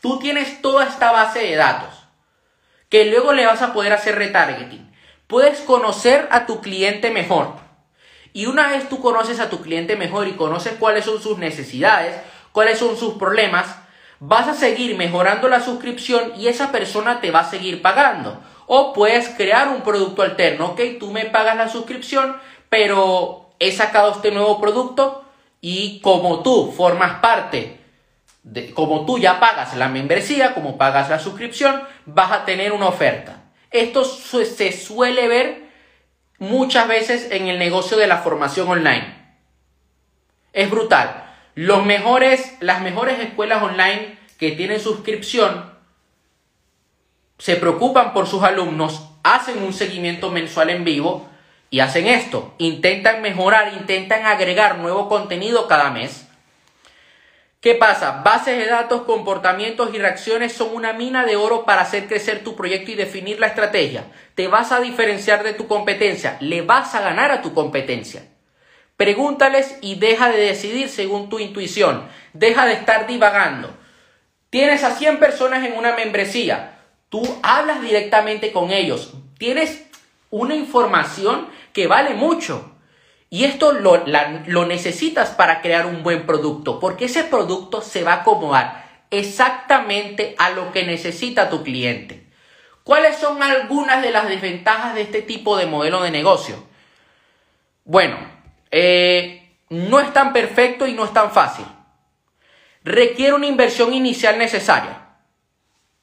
tú 0.00 0.18
tienes 0.18 0.62
toda 0.62 0.86
esta 0.86 1.12
base 1.12 1.40
de 1.40 1.56
datos 1.56 1.94
que 2.88 3.04
luego 3.04 3.32
le 3.32 3.46
vas 3.46 3.62
a 3.62 3.72
poder 3.72 3.92
hacer 3.92 4.16
retargeting. 4.16 4.90
Puedes 5.26 5.60
conocer 5.60 6.26
a 6.30 6.46
tu 6.46 6.60
cliente 6.60 7.10
mejor. 7.10 7.54
Y 8.32 8.46
una 8.46 8.68
vez 8.68 8.88
tú 8.88 9.00
conoces 9.00 9.40
a 9.40 9.50
tu 9.50 9.60
cliente 9.60 9.96
mejor 9.96 10.28
y 10.28 10.32
conoces 10.32 10.74
cuáles 10.78 11.04
son 11.04 11.20
sus 11.20 11.38
necesidades, 11.38 12.16
cuáles 12.52 12.78
son 12.78 12.96
sus 12.96 13.14
problemas, 13.14 13.76
vas 14.20 14.48
a 14.48 14.54
seguir 14.54 14.96
mejorando 14.96 15.48
la 15.48 15.60
suscripción 15.60 16.32
y 16.36 16.48
esa 16.48 16.72
persona 16.72 17.20
te 17.20 17.30
va 17.30 17.40
a 17.40 17.50
seguir 17.50 17.82
pagando. 17.82 18.40
O 18.66 18.92
puedes 18.92 19.28
crear 19.30 19.68
un 19.68 19.82
producto 19.82 20.22
alterno, 20.22 20.68
ok, 20.68 20.80
tú 21.00 21.10
me 21.10 21.24
pagas 21.26 21.56
la 21.56 21.68
suscripción, 21.68 22.36
pero 22.68 23.50
he 23.58 23.72
sacado 23.72 24.12
este 24.12 24.30
nuevo 24.30 24.60
producto 24.60 25.24
y 25.60 26.00
como 26.00 26.42
tú 26.42 26.72
formas 26.72 27.20
parte, 27.20 27.80
de, 28.42 28.72
como 28.72 29.04
tú 29.04 29.18
ya 29.18 29.40
pagas 29.40 29.76
la 29.76 29.88
membresía, 29.88 30.54
como 30.54 30.78
pagas 30.78 31.10
la 31.10 31.18
suscripción, 31.18 31.82
vas 32.06 32.32
a 32.32 32.44
tener 32.44 32.72
una 32.72 32.86
oferta. 32.88 33.42
Esto 33.70 34.04
se 34.04 34.72
suele 34.72 35.28
ver 35.28 35.68
muchas 36.38 36.88
veces 36.88 37.30
en 37.30 37.48
el 37.48 37.58
negocio 37.58 37.96
de 37.96 38.06
la 38.06 38.18
formación 38.18 38.68
online. 38.68 39.18
Es 40.52 40.70
brutal. 40.70 41.24
Los 41.54 41.84
mejores, 41.84 42.56
las 42.60 42.80
mejores 42.80 43.18
escuelas 43.18 43.62
online 43.62 44.16
que 44.38 44.52
tienen 44.52 44.80
suscripción 44.80 45.76
se 47.38 47.56
preocupan 47.56 48.12
por 48.12 48.26
sus 48.26 48.42
alumnos, 48.42 49.10
hacen 49.22 49.62
un 49.62 49.72
seguimiento 49.72 50.30
mensual 50.30 50.70
en 50.70 50.84
vivo 50.84 51.27
y 51.70 51.80
hacen 51.80 52.06
esto, 52.06 52.54
intentan 52.58 53.20
mejorar, 53.20 53.74
intentan 53.74 54.24
agregar 54.24 54.78
nuevo 54.78 55.08
contenido 55.08 55.68
cada 55.68 55.90
mes. 55.90 56.26
¿Qué 57.60 57.74
pasa? 57.74 58.22
Bases 58.24 58.56
de 58.56 58.66
datos, 58.66 59.02
comportamientos 59.02 59.92
y 59.92 59.98
reacciones 59.98 60.52
son 60.52 60.74
una 60.74 60.92
mina 60.92 61.24
de 61.24 61.36
oro 61.36 61.64
para 61.64 61.82
hacer 61.82 62.06
crecer 62.06 62.44
tu 62.44 62.54
proyecto 62.54 62.92
y 62.92 62.94
definir 62.94 63.40
la 63.40 63.48
estrategia. 63.48 64.04
Te 64.36 64.46
vas 64.46 64.70
a 64.70 64.80
diferenciar 64.80 65.42
de 65.42 65.54
tu 65.54 65.66
competencia, 65.66 66.36
le 66.40 66.62
vas 66.62 66.94
a 66.94 67.00
ganar 67.00 67.32
a 67.32 67.42
tu 67.42 67.54
competencia. 67.54 68.22
Pregúntales 68.96 69.76
y 69.80 69.96
deja 69.96 70.30
de 70.30 70.38
decidir 70.38 70.88
según 70.88 71.28
tu 71.28 71.40
intuición, 71.40 72.08
deja 72.32 72.64
de 72.64 72.74
estar 72.74 73.08
divagando. 73.08 73.76
Tienes 74.50 74.84
a 74.84 74.92
100 74.92 75.18
personas 75.18 75.64
en 75.66 75.76
una 75.76 75.94
membresía, 75.94 76.78
tú 77.08 77.22
hablas 77.42 77.82
directamente 77.82 78.52
con 78.52 78.70
ellos, 78.70 79.14
tienes 79.36 79.84
una 80.30 80.54
información 80.54 81.48
que 81.72 81.86
vale 81.86 82.14
mucho. 82.14 82.72
Y 83.30 83.44
esto 83.44 83.72
lo, 83.72 84.04
lo, 84.46 84.66
necesitas 84.66 85.30
para 85.30 85.60
crear 85.60 85.86
un 85.86 86.02
buen 86.02 86.24
producto, 86.24 86.80
porque 86.80 87.06
ese 87.06 87.24
producto 87.24 87.82
se 87.82 88.02
va 88.02 88.14
a 88.14 88.20
acomodar 88.22 88.88
exactamente 89.10 90.34
a 90.38 90.50
lo 90.50 90.72
que 90.72 90.84
necesita 90.84 91.50
tu 91.50 91.62
cliente. 91.62 92.26
¿Cuáles 92.84 93.16
son 93.16 93.42
algunas 93.42 94.02
de 94.02 94.10
las 94.10 94.28
desventajas 94.28 94.94
de 94.94 95.02
este 95.02 95.20
tipo 95.20 95.58
de 95.58 95.66
modelo 95.66 96.02
de 96.02 96.10
negocio? 96.10 96.64
Bueno, 97.84 98.16
eh, 98.70 99.56
no 99.68 100.00
es 100.00 100.12
tan 100.14 100.32
perfecto 100.32 100.86
y 100.86 100.94
no 100.94 101.04
es 101.04 101.12
tan 101.12 101.30
fácil. 101.30 101.66
Requiere 102.84 103.34
una 103.34 103.46
inversión 103.46 103.92
inicial 103.92 104.38
necesaria. 104.38 105.08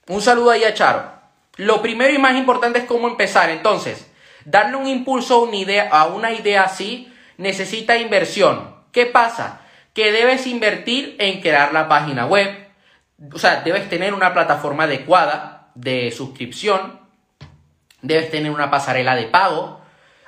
Un 0.07 0.21
saludo 0.21 0.51
ahí 0.51 0.63
a 0.63 0.75
Charo. 0.75 1.11
Lo 1.57 1.81
primero 1.81 2.13
y 2.13 2.19
más 2.19 2.35
importante 2.35 2.79
es 2.79 2.85
cómo 2.85 3.07
empezar. 3.07 3.49
Entonces, 3.49 4.07
Darle 4.45 4.77
un 4.77 4.87
impulso 4.87 5.35
a 5.35 5.43
una 5.43 5.55
idea, 5.55 5.89
a 5.91 6.05
una 6.05 6.31
idea 6.31 6.63
así 6.63 7.11
necesita 7.37 7.97
inversión. 7.97 8.75
¿Qué 8.91 9.07
pasa? 9.07 9.61
Que 9.93 10.11
debes 10.11 10.45
invertir 10.45 11.15
en 11.19 11.41
crear 11.41 11.73
la 11.73 11.89
página 11.89 12.27
web. 12.27 12.67
O 13.33 13.39
sea, 13.39 13.61
debes 13.61 13.89
tener 13.89 14.13
una 14.13 14.33
plataforma 14.33 14.83
adecuada 14.83 15.71
de 15.73 16.11
suscripción. 16.11 16.99
Debes 18.03 18.29
tener 18.29 18.51
una 18.51 18.69
pasarela 18.69 19.15
de 19.15 19.23
pago. 19.23 19.81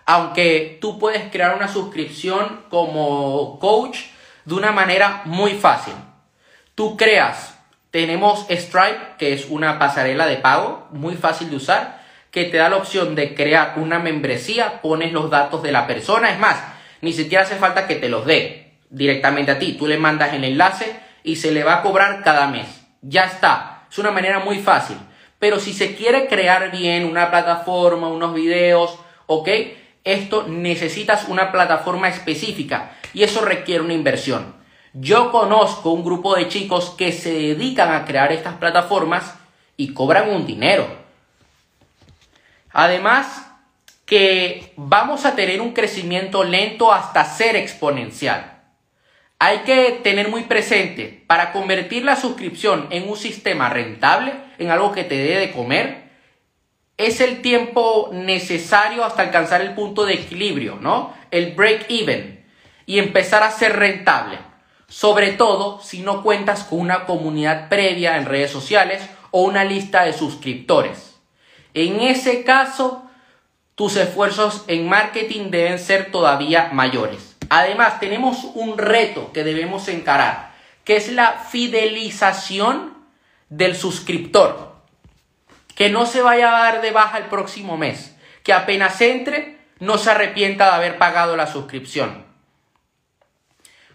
Aunque 0.05 0.79
tú 0.81 0.97
puedes 0.97 1.31
crear 1.31 1.55
una 1.55 1.67
suscripción 1.67 2.63
como 2.69 3.59
coach 3.59 3.99
de 4.45 4.55
una 4.55 4.71
manera 4.71 5.21
muy 5.25 5.53
fácil. 5.53 5.93
Tú 6.73 6.97
creas, 6.97 7.55
tenemos 7.91 8.47
Stripe, 8.49 9.15
que 9.19 9.33
es 9.33 9.45
una 9.49 9.77
pasarela 9.77 10.25
de 10.25 10.37
pago 10.37 10.87
muy 10.91 11.15
fácil 11.15 11.49
de 11.49 11.57
usar 11.57 11.96
que 12.31 12.45
te 12.45 12.57
da 12.57 12.69
la 12.69 12.77
opción 12.77 13.15
de 13.15 13.33
crear 13.33 13.73
una 13.77 13.99
membresía, 13.99 14.81
pones 14.81 15.13
los 15.13 15.29
datos 15.29 15.63
de 15.63 15.71
la 15.71 15.87
persona, 15.87 16.31
es 16.31 16.39
más, 16.39 16.61
ni 17.01 17.13
siquiera 17.13 17.43
hace 17.43 17.55
falta 17.55 17.87
que 17.87 17.95
te 17.95 18.09
los 18.09 18.25
dé 18.25 18.73
directamente 18.89 19.51
a 19.51 19.59
ti, 19.59 19.73
tú 19.73 19.87
le 19.87 19.97
mandas 19.97 20.33
el 20.33 20.43
enlace 20.43 20.99
y 21.23 21.35
se 21.37 21.51
le 21.51 21.63
va 21.63 21.75
a 21.75 21.81
cobrar 21.81 22.23
cada 22.23 22.47
mes. 22.47 22.67
Ya 23.01 23.25
está, 23.25 23.85
es 23.89 23.97
una 23.97 24.11
manera 24.11 24.39
muy 24.39 24.59
fácil. 24.59 24.97
Pero 25.39 25.59
si 25.59 25.73
se 25.73 25.95
quiere 25.95 26.27
crear 26.27 26.71
bien 26.71 27.05
una 27.05 27.29
plataforma, 27.29 28.07
unos 28.07 28.33
videos, 28.33 28.97
¿ok? 29.27 29.49
Esto 30.03 30.45
necesitas 30.47 31.27
una 31.27 31.51
plataforma 31.51 32.07
específica. 32.07 32.93
y 33.13 33.23
eso 33.23 33.43
requiere 33.43 33.83
una 33.83 33.93
inversión. 33.93 34.55
Yo 34.93 35.31
conozco 35.31 35.91
un 35.91 36.03
grupo 36.03 36.35
de 36.35 36.47
chicos 36.49 36.93
que 36.97 37.11
se 37.11 37.31
dedican 37.31 37.91
a 37.91 38.05
crear 38.05 38.31
estas 38.31 38.55
plataformas 38.55 39.35
y 39.75 39.93
cobran 39.93 40.29
un 40.29 40.45
dinero. 40.45 40.87
Además, 42.79 43.43
que 44.05 44.71
vamos 44.75 45.25
a 45.25 45.33
tener 45.33 45.61
un 45.61 45.73
crecimiento 45.73 46.43
lento 46.43 46.93
hasta 46.93 47.25
ser 47.25 47.55
exponencial. 47.55 48.61
Hay 49.39 49.61
que 49.61 49.99
tener 50.03 50.29
muy 50.29 50.43
presente, 50.43 51.23
para 51.25 51.53
convertir 51.53 52.05
la 52.05 52.15
suscripción 52.15 52.85
en 52.91 53.09
un 53.09 53.17
sistema 53.17 53.69
rentable, 53.69 54.33
en 54.59 54.69
algo 54.69 54.91
que 54.91 55.03
te 55.03 55.17
dé 55.17 55.39
de 55.39 55.53
comer, 55.53 56.11
es 56.97 57.19
el 57.19 57.41
tiempo 57.41 58.11
necesario 58.13 59.03
hasta 59.03 59.23
alcanzar 59.23 59.61
el 59.61 59.73
punto 59.73 60.05
de 60.05 60.13
equilibrio, 60.13 60.77
¿no? 60.79 61.15
El 61.31 61.55
break 61.55 61.87
even 61.89 62.45
y 62.85 62.99
empezar 62.99 63.41
a 63.41 63.49
ser 63.49 63.75
rentable. 63.75 64.37
Sobre 64.87 65.31
todo 65.31 65.81
si 65.81 66.01
no 66.01 66.21
cuentas 66.21 66.63
con 66.63 66.81
una 66.81 67.05
comunidad 67.05 67.69
previa 67.69 68.17
en 68.17 68.27
redes 68.27 68.51
sociales 68.51 69.01
o 69.31 69.41
una 69.41 69.63
lista 69.63 70.03
de 70.03 70.13
suscriptores. 70.13 71.06
En 71.77 71.99
ese 72.01 72.43
caso, 72.43 73.07
tus 73.75 73.97
esfuerzos 73.97 74.63
en 74.65 74.89
marketing 74.89 75.51
deben 75.51 75.77
ser 75.77 76.11
todavía 76.11 76.71
mayores. 76.73 77.37
Además, 77.49 77.99
tenemos 77.99 78.45
un 78.55 78.79
reto 78.79 79.31
que 79.31 79.43
debemos 79.43 79.87
encarar, 79.87 80.53
que 80.83 80.95
es 80.95 81.11
la 81.11 81.33
fidelización 81.33 82.97
del 83.49 83.75
suscriptor. 83.75 84.75
Que 85.75 85.91
no 85.91 86.07
se 86.07 86.23
vaya 86.23 86.49
a 86.49 86.63
dar 86.63 86.81
de 86.81 86.89
baja 86.89 87.19
el 87.19 87.25
próximo 87.25 87.77
mes, 87.77 88.15
que 88.41 88.53
apenas 88.53 88.99
entre 89.01 89.59
no 89.77 89.99
se 89.99 90.09
arrepienta 90.09 90.65
de 90.65 90.71
haber 90.71 90.97
pagado 90.97 91.37
la 91.37 91.45
suscripción. 91.45 92.25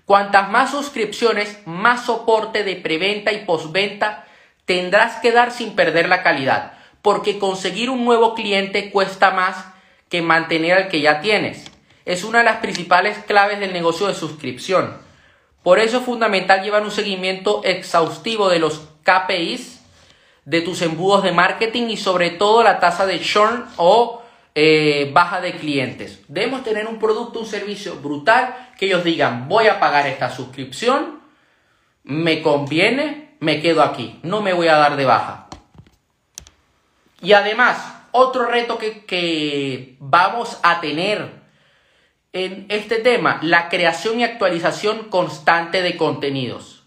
Cuantas 0.04 0.50
más 0.50 0.70
suscripciones, 0.70 1.58
más 1.66 2.06
soporte 2.06 2.62
de 2.62 2.76
preventa 2.76 3.32
y 3.32 3.44
postventa 3.44 4.24
tendrás 4.66 5.16
que 5.16 5.32
dar 5.32 5.50
sin 5.50 5.74
perder 5.74 6.08
la 6.08 6.22
calidad, 6.22 6.74
porque 7.02 7.38
conseguir 7.38 7.90
un 7.90 8.04
nuevo 8.04 8.34
cliente 8.34 8.90
cuesta 8.90 9.32
más 9.32 9.56
que 10.08 10.22
mantener 10.22 10.74
al 10.74 10.88
que 10.88 11.00
ya 11.00 11.20
tienes. 11.20 11.70
Es 12.04 12.24
una 12.24 12.38
de 12.38 12.44
las 12.44 12.58
principales 12.58 13.18
claves 13.18 13.60
del 13.60 13.72
negocio 13.72 14.06
de 14.06 14.14
suscripción. 14.14 14.96
Por 15.62 15.78
eso 15.78 15.98
es 15.98 16.04
fundamental 16.04 16.62
llevar 16.62 16.82
un 16.82 16.90
seguimiento 16.90 17.62
exhaustivo 17.64 18.48
de 18.48 18.58
los 18.58 18.88
KPIs 19.04 19.80
de 20.44 20.60
tus 20.60 20.82
embudos 20.82 21.22
de 21.22 21.32
marketing 21.32 21.88
y 21.88 21.96
sobre 21.96 22.30
todo 22.30 22.62
la 22.62 22.80
tasa 22.80 23.06
de 23.06 23.20
churn 23.20 23.64
o 23.76 24.22
eh, 24.54 25.10
baja 25.12 25.40
de 25.40 25.52
clientes. 25.52 26.20
Debemos 26.28 26.64
tener 26.64 26.86
un 26.86 26.98
producto, 26.98 27.38
un 27.38 27.46
servicio 27.46 27.96
brutal 27.96 28.70
que 28.78 28.86
ellos 28.86 29.04
digan 29.04 29.48
voy 29.48 29.68
a 29.68 29.78
pagar 29.78 30.06
esta 30.06 30.30
suscripción, 30.30 31.20
me 32.04 32.42
conviene, 32.42 33.36
me 33.38 33.62
quedo 33.62 33.82
aquí, 33.82 34.18
no 34.22 34.42
me 34.42 34.52
voy 34.52 34.68
a 34.68 34.76
dar 34.76 34.96
de 34.96 35.04
baja. 35.04 35.41
Y 37.22 37.32
además, 37.32 37.78
otro 38.10 38.46
reto 38.46 38.78
que, 38.78 39.06
que 39.06 39.96
vamos 40.00 40.58
a 40.62 40.80
tener 40.80 41.42
en 42.32 42.66
este 42.68 42.96
tema, 42.96 43.38
la 43.42 43.68
creación 43.68 44.20
y 44.20 44.24
actualización 44.24 45.10
constante 45.10 45.82
de 45.82 45.96
contenidos. 45.96 46.82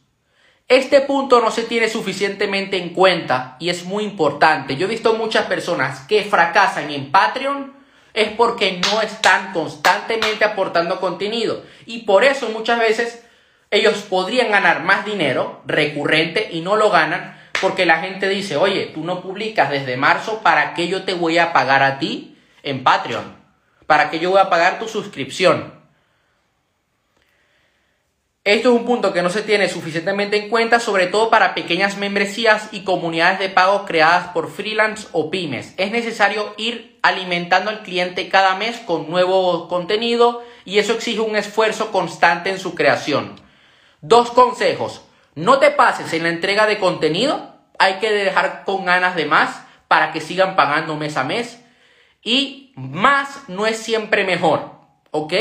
Este 0.67 1.01
punto 1.01 1.41
no 1.41 1.51
se 1.51 1.63
tiene 1.63 1.87
suficientemente 1.89 2.77
en 2.77 2.89
cuenta 2.89 3.55
y 3.59 3.69
es 3.69 3.85
muy 3.85 4.03
importante. 4.03 4.75
Yo 4.75 4.87
he 4.87 4.89
visto 4.89 5.13
muchas 5.13 5.45
personas 5.45 5.99
que 6.07 6.23
fracasan 6.23 6.89
en 6.89 7.11
Patreon 7.11 7.73
es 8.15 8.29
porque 8.29 8.81
no 8.91 9.01
están 9.01 9.53
constantemente 9.53 10.43
aportando 10.43 10.99
contenido 10.99 11.63
y 11.85 11.99
por 11.99 12.23
eso 12.23 12.49
muchas 12.49 12.79
veces 12.79 13.23
ellos 13.69 14.01
podrían 14.09 14.49
ganar 14.49 14.83
más 14.83 15.05
dinero 15.05 15.61
recurrente 15.67 16.49
y 16.51 16.61
no 16.61 16.75
lo 16.75 16.89
ganan 16.89 17.39
porque 17.65 17.87
la 17.87 17.97
gente 17.97 18.29
dice, 18.29 18.57
oye, 18.57 18.91
tú 18.93 19.03
no 19.03 19.23
publicas 19.23 19.71
desde 19.71 19.97
marzo, 19.97 20.43
¿para 20.43 20.75
qué 20.75 20.87
yo 20.87 21.01
te 21.01 21.15
voy 21.15 21.39
a 21.39 21.51
pagar 21.51 21.81
a 21.81 21.97
ti 21.97 22.37
en 22.61 22.83
Patreon? 22.83 23.35
¿Para 23.87 24.11
qué 24.11 24.19
yo 24.19 24.29
voy 24.29 24.39
a 24.39 24.51
pagar 24.51 24.77
tu 24.77 24.87
suscripción? 24.87 25.73
Esto 28.43 28.69
es 28.69 28.79
un 28.79 28.85
punto 28.85 29.13
que 29.13 29.23
no 29.23 29.31
se 29.31 29.41
tiene 29.41 29.67
suficientemente 29.67 30.37
en 30.37 30.49
cuenta, 30.49 30.79
sobre 30.79 31.07
todo 31.07 31.31
para 31.31 31.55
pequeñas 31.55 31.97
membresías 31.97 32.69
y 32.71 32.83
comunidades 32.83 33.39
de 33.39 33.49
pago 33.49 33.85
creadas 33.85 34.27
por 34.27 34.51
freelance 34.51 35.07
o 35.11 35.31
pymes. 35.31 35.73
Es 35.77 35.89
necesario 35.89 36.53
ir 36.57 36.99
alimentando 37.01 37.71
al 37.71 37.81
cliente 37.81 38.29
cada 38.29 38.53
mes 38.57 38.77
con 38.77 39.09
nuevo 39.09 39.67
contenido 39.67 40.43
y 40.65 40.77
eso 40.77 40.93
exige 40.93 41.21
un 41.21 41.35
esfuerzo 41.35 41.91
constante 41.91 42.51
en 42.51 42.59
su 42.59 42.75
creación. 42.75 43.41
Dos 44.01 44.29
consejos. 44.29 45.01
No 45.33 45.57
te 45.57 45.71
pases 45.71 46.13
en 46.13 46.21
la 46.21 46.29
entrega 46.29 46.67
de 46.67 46.77
contenido. 46.77 47.54
Hay 47.79 47.95
que 47.95 48.11
dejar 48.11 48.63
con 48.65 48.85
ganas 48.85 49.15
de 49.15 49.25
más 49.25 49.61
para 49.87 50.11
que 50.11 50.21
sigan 50.21 50.55
pagando 50.55 50.95
mes 50.95 51.17
a 51.17 51.23
mes. 51.23 51.59
Y 52.23 52.73
más 52.75 53.47
no 53.47 53.67
es 53.67 53.77
siempre 53.77 54.23
mejor. 54.23 54.71
¿Ok? 55.11 55.33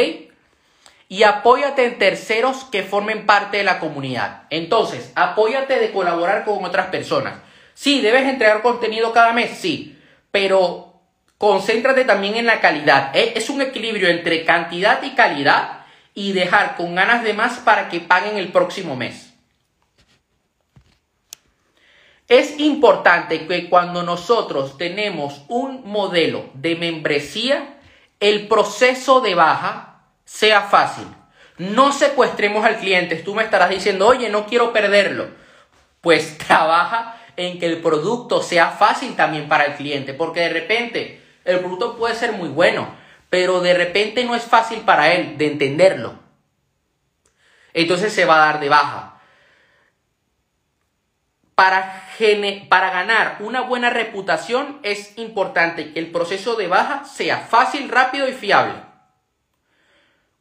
Y 1.09 1.23
apóyate 1.23 1.85
en 1.85 1.99
terceros 1.99 2.65
que 2.65 2.83
formen 2.83 3.27
parte 3.27 3.59
de 3.59 3.65
la 3.65 3.79
comunidad. 3.79 4.43
Entonces, 4.51 5.13
apóyate 5.15 5.79
de 5.79 5.93
colaborar 5.93 6.45
con 6.45 6.65
otras 6.65 6.87
personas. 6.87 7.35
Sí, 7.75 8.01
debes 8.01 8.29
entregar 8.29 8.63
contenido 8.63 9.13
cada 9.13 9.33
mes, 9.33 9.59
sí. 9.59 9.99
Pero 10.31 11.01
concéntrate 11.39 12.05
también 12.05 12.37
en 12.37 12.47
la 12.47 12.61
calidad. 12.61 13.15
¿eh? 13.15 13.33
Es 13.37 13.51
un 13.51 13.61
equilibrio 13.61 14.09
entre 14.09 14.45
cantidad 14.45 15.03
y 15.03 15.11
calidad 15.11 15.85
y 16.15 16.33
dejar 16.33 16.77
con 16.77 16.95
ganas 16.95 17.23
de 17.23 17.35
más 17.35 17.59
para 17.59 17.89
que 17.89 18.01
paguen 18.01 18.39
el 18.39 18.49
próximo 18.49 18.97
mes. 18.97 19.24
Es 22.35 22.59
importante 22.59 23.47
que 23.47 23.69
cuando 23.69 24.03
nosotros 24.03 24.77
tenemos 24.77 25.43
un 25.47 25.89
modelo 25.89 26.51
de 26.55 26.75
membresía, 26.75 27.79
el 28.19 28.49
proceso 28.49 29.21
de 29.21 29.37
baja 29.37 30.01
sea 30.25 30.63
fácil. 30.63 31.07
No 31.59 31.93
secuestremos 31.93 32.65
al 32.65 32.79
cliente. 32.79 33.15
Tú 33.15 33.37
me 33.37 33.45
estarás 33.45 33.71
diciendo, 33.71 34.09
oye, 34.09 34.31
no 34.31 34.47
quiero 34.47 34.73
perderlo. 34.73 35.29
Pues 36.01 36.37
trabaja 36.45 37.23
en 37.37 37.61
que 37.61 37.67
el 37.67 37.81
producto 37.81 38.43
sea 38.43 38.71
fácil 38.71 39.15
también 39.15 39.49
para 39.49 39.67
el 39.67 39.75
cliente, 39.75 40.13
porque 40.13 40.41
de 40.41 40.49
repente 40.49 41.23
el 41.45 41.61
producto 41.61 41.97
puede 41.97 42.17
ser 42.17 42.33
muy 42.33 42.49
bueno, 42.49 42.97
pero 43.31 43.61
de 43.61 43.75
repente 43.75 44.25
no 44.25 44.35
es 44.35 44.43
fácil 44.43 44.81
para 44.81 45.13
él 45.13 45.39
de 45.39 45.47
entenderlo. 45.47 46.19
Entonces 47.73 48.13
se 48.13 48.25
va 48.25 48.43
a 48.43 48.47
dar 48.47 48.59
de 48.59 48.69
baja. 48.71 49.14
Para, 51.55 52.09
ganar 52.69 53.37
una 53.41 53.61
buena 53.61 53.91
reputación 53.91 54.81
es 54.83 55.17
importante 55.19 55.93
que 55.93 56.01
el 56.01 56.11
proceso 56.11 56.57
de 56.57 56.67
baja 56.67 57.05
sea 57.05 57.39
fácil, 57.39 57.89
rápido 57.89 58.29
y 58.29 58.33
fiable. 58.33 58.75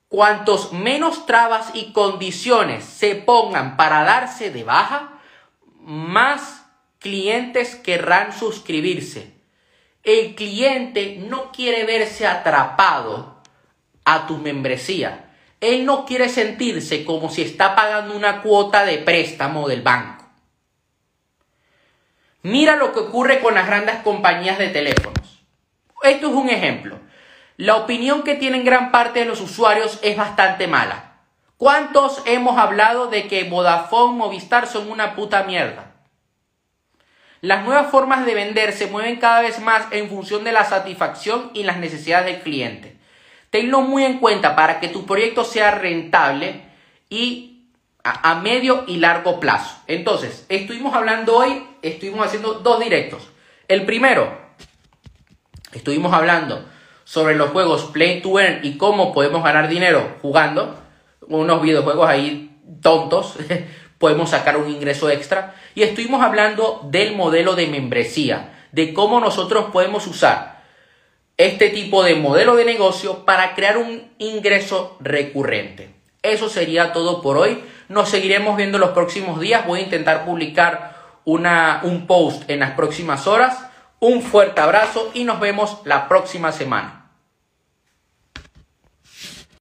Cuantos 0.08 0.73
menos 0.73 1.26
trabas 1.26 1.71
y 1.73 1.91
condiciones 1.91 2.84
se 2.84 3.15
pongan 3.15 3.78
para 3.78 4.04
darse 4.04 4.52
de 4.52 4.63
baja, 4.63 5.19
más 5.80 6.65
clientes 6.99 7.76
querrán 7.76 8.32
suscribirse. 8.32 9.34
El 10.04 10.36
cliente 10.36 11.17
no 11.28 11.52
quiere 11.52 11.86
verse 11.86 12.28
atrapado 12.28 13.41
a 14.06 14.28
tu 14.28 14.38
membresía. 14.38 15.32
Él 15.62 15.86
no 15.86 16.06
quiere 16.06 16.28
sentirse 16.28 17.06
como 17.06 17.30
si 17.30 17.41
está 17.41 17.76
pagando 17.76 18.15
una 18.15 18.41
cuota 18.41 18.84
de 18.84 18.97
préstamo 18.97 19.67
del 19.67 19.82
banco. 19.82 20.22
Mira 22.43 22.75
lo 22.75 22.91
que 22.91 22.99
ocurre 22.99 23.39
con 23.39 23.56
las 23.56 23.67
grandes 23.67 23.95
compañías 24.03 24.58
de 24.58 24.67
teléfonos. 24.67 25.45
Esto 26.03 26.27
es 26.27 26.34
un 26.34 26.49
ejemplo. 26.49 26.99
La 27.56 27.77
opinión 27.77 28.23
que 28.23 28.36
tienen 28.36 28.65
gran 28.65 28.91
parte 28.91 29.19
de 29.19 29.25
los 29.25 29.39
usuarios 29.39 29.97
es 30.01 30.17
bastante 30.17 30.67
mala. 30.67 31.21
¿Cuántos 31.56 32.21
hemos 32.25 32.58
hablado 32.58 33.08
de 33.08 33.27
que 33.27 33.45
Vodafone, 33.45 34.17
Movistar 34.17 34.67
son 34.67 34.91
una 34.91 35.15
puta 35.15 35.43
mierda? 35.43 35.93
Las 37.39 37.63
nuevas 37.63 37.89
formas 37.89 38.25
de 38.25 38.34
vender 38.34 38.73
se 38.73 38.88
mueven 38.88 39.15
cada 39.17 39.39
vez 39.39 39.60
más 39.60 39.88
en 39.91 40.10
función 40.10 40.43
de 40.43 40.51
la 40.51 40.65
satisfacción 40.65 41.51
y 41.53 41.63
las 41.63 41.77
necesidades 41.77 42.25
del 42.25 42.41
cliente. 42.41 42.97
Tenlo 43.51 43.82
muy 43.82 44.03
en 44.03 44.19
cuenta 44.19 44.56
para 44.58 44.82
que 44.82 44.89
tu 44.89 45.06
proyecto 45.06 45.45
sea 45.45 45.71
rentable 45.71 46.63
y 47.10 47.52
a, 48.03 48.35
medio 48.35 48.83
y 48.87 48.97
largo 48.97 49.39
plazo. 49.39 49.77
Entonces, 49.87 50.45
estuvimos 50.49 50.93
hablando 50.93 51.37
hoy, 51.37 51.65
estuvimos 51.81 52.25
haciendo 52.25 52.55
dos 52.55 52.79
directos. 52.79 53.29
El 53.67 53.85
primero, 53.85 54.37
estuvimos 55.71 56.13
hablando 56.13 56.65
sobre 57.05 57.35
los 57.35 57.51
juegos 57.51 57.85
Play 57.85 58.21
to 58.21 58.39
Earn 58.39 58.59
y 58.63 58.77
cómo 58.77 59.13
podemos 59.13 59.43
ganar 59.43 59.69
dinero 59.69 60.17
jugando 60.21 60.77
unos 61.21 61.61
videojuegos 61.61 62.09
ahí 62.09 62.57
tontos, 62.81 63.35
podemos 63.97 64.31
sacar 64.31 64.57
un 64.57 64.69
ingreso 64.69 65.09
extra. 65.09 65.55
Y 65.75 65.83
estuvimos 65.83 66.21
hablando 66.21 66.81
del 66.83 67.15
modelo 67.15 67.55
de 67.55 67.67
membresía, 67.67 68.67
de 68.71 68.93
cómo 68.93 69.19
nosotros 69.19 69.67
podemos 69.71 70.05
usar 70.07 70.63
este 71.37 71.69
tipo 71.69 72.03
de 72.03 72.15
modelo 72.15 72.55
de 72.55 72.65
negocio 72.65 73.25
para 73.25 73.55
crear 73.55 73.77
un 73.77 74.11
ingreso 74.19 74.97
recurrente. 74.99 75.93
Eso 76.21 76.47
sería 76.47 76.93
todo 76.93 77.21
por 77.21 77.37
hoy. 77.37 77.63
Nos 77.93 78.10
seguiremos 78.10 78.58
viendo 78.58 78.79
los 78.79 78.89
próximos 78.89 79.39
días. 79.39 79.67
Voy 79.67 79.82
a 79.82 79.84
intentar 79.84 80.25
publicar 80.25 80.95
una, 81.25 81.82
un 81.84 82.08
post 82.08 82.49
en 82.49 82.60
las 82.60 82.71
próximas 82.71 83.27
horas. 83.27 83.67
Un 83.99 84.23
fuerte 84.23 84.62
abrazo 84.62 85.12
y 85.13 85.25
nos 85.25 85.39
vemos 85.39 85.77
la 85.86 86.08
próxima 86.08 86.51
semana. 86.51 87.02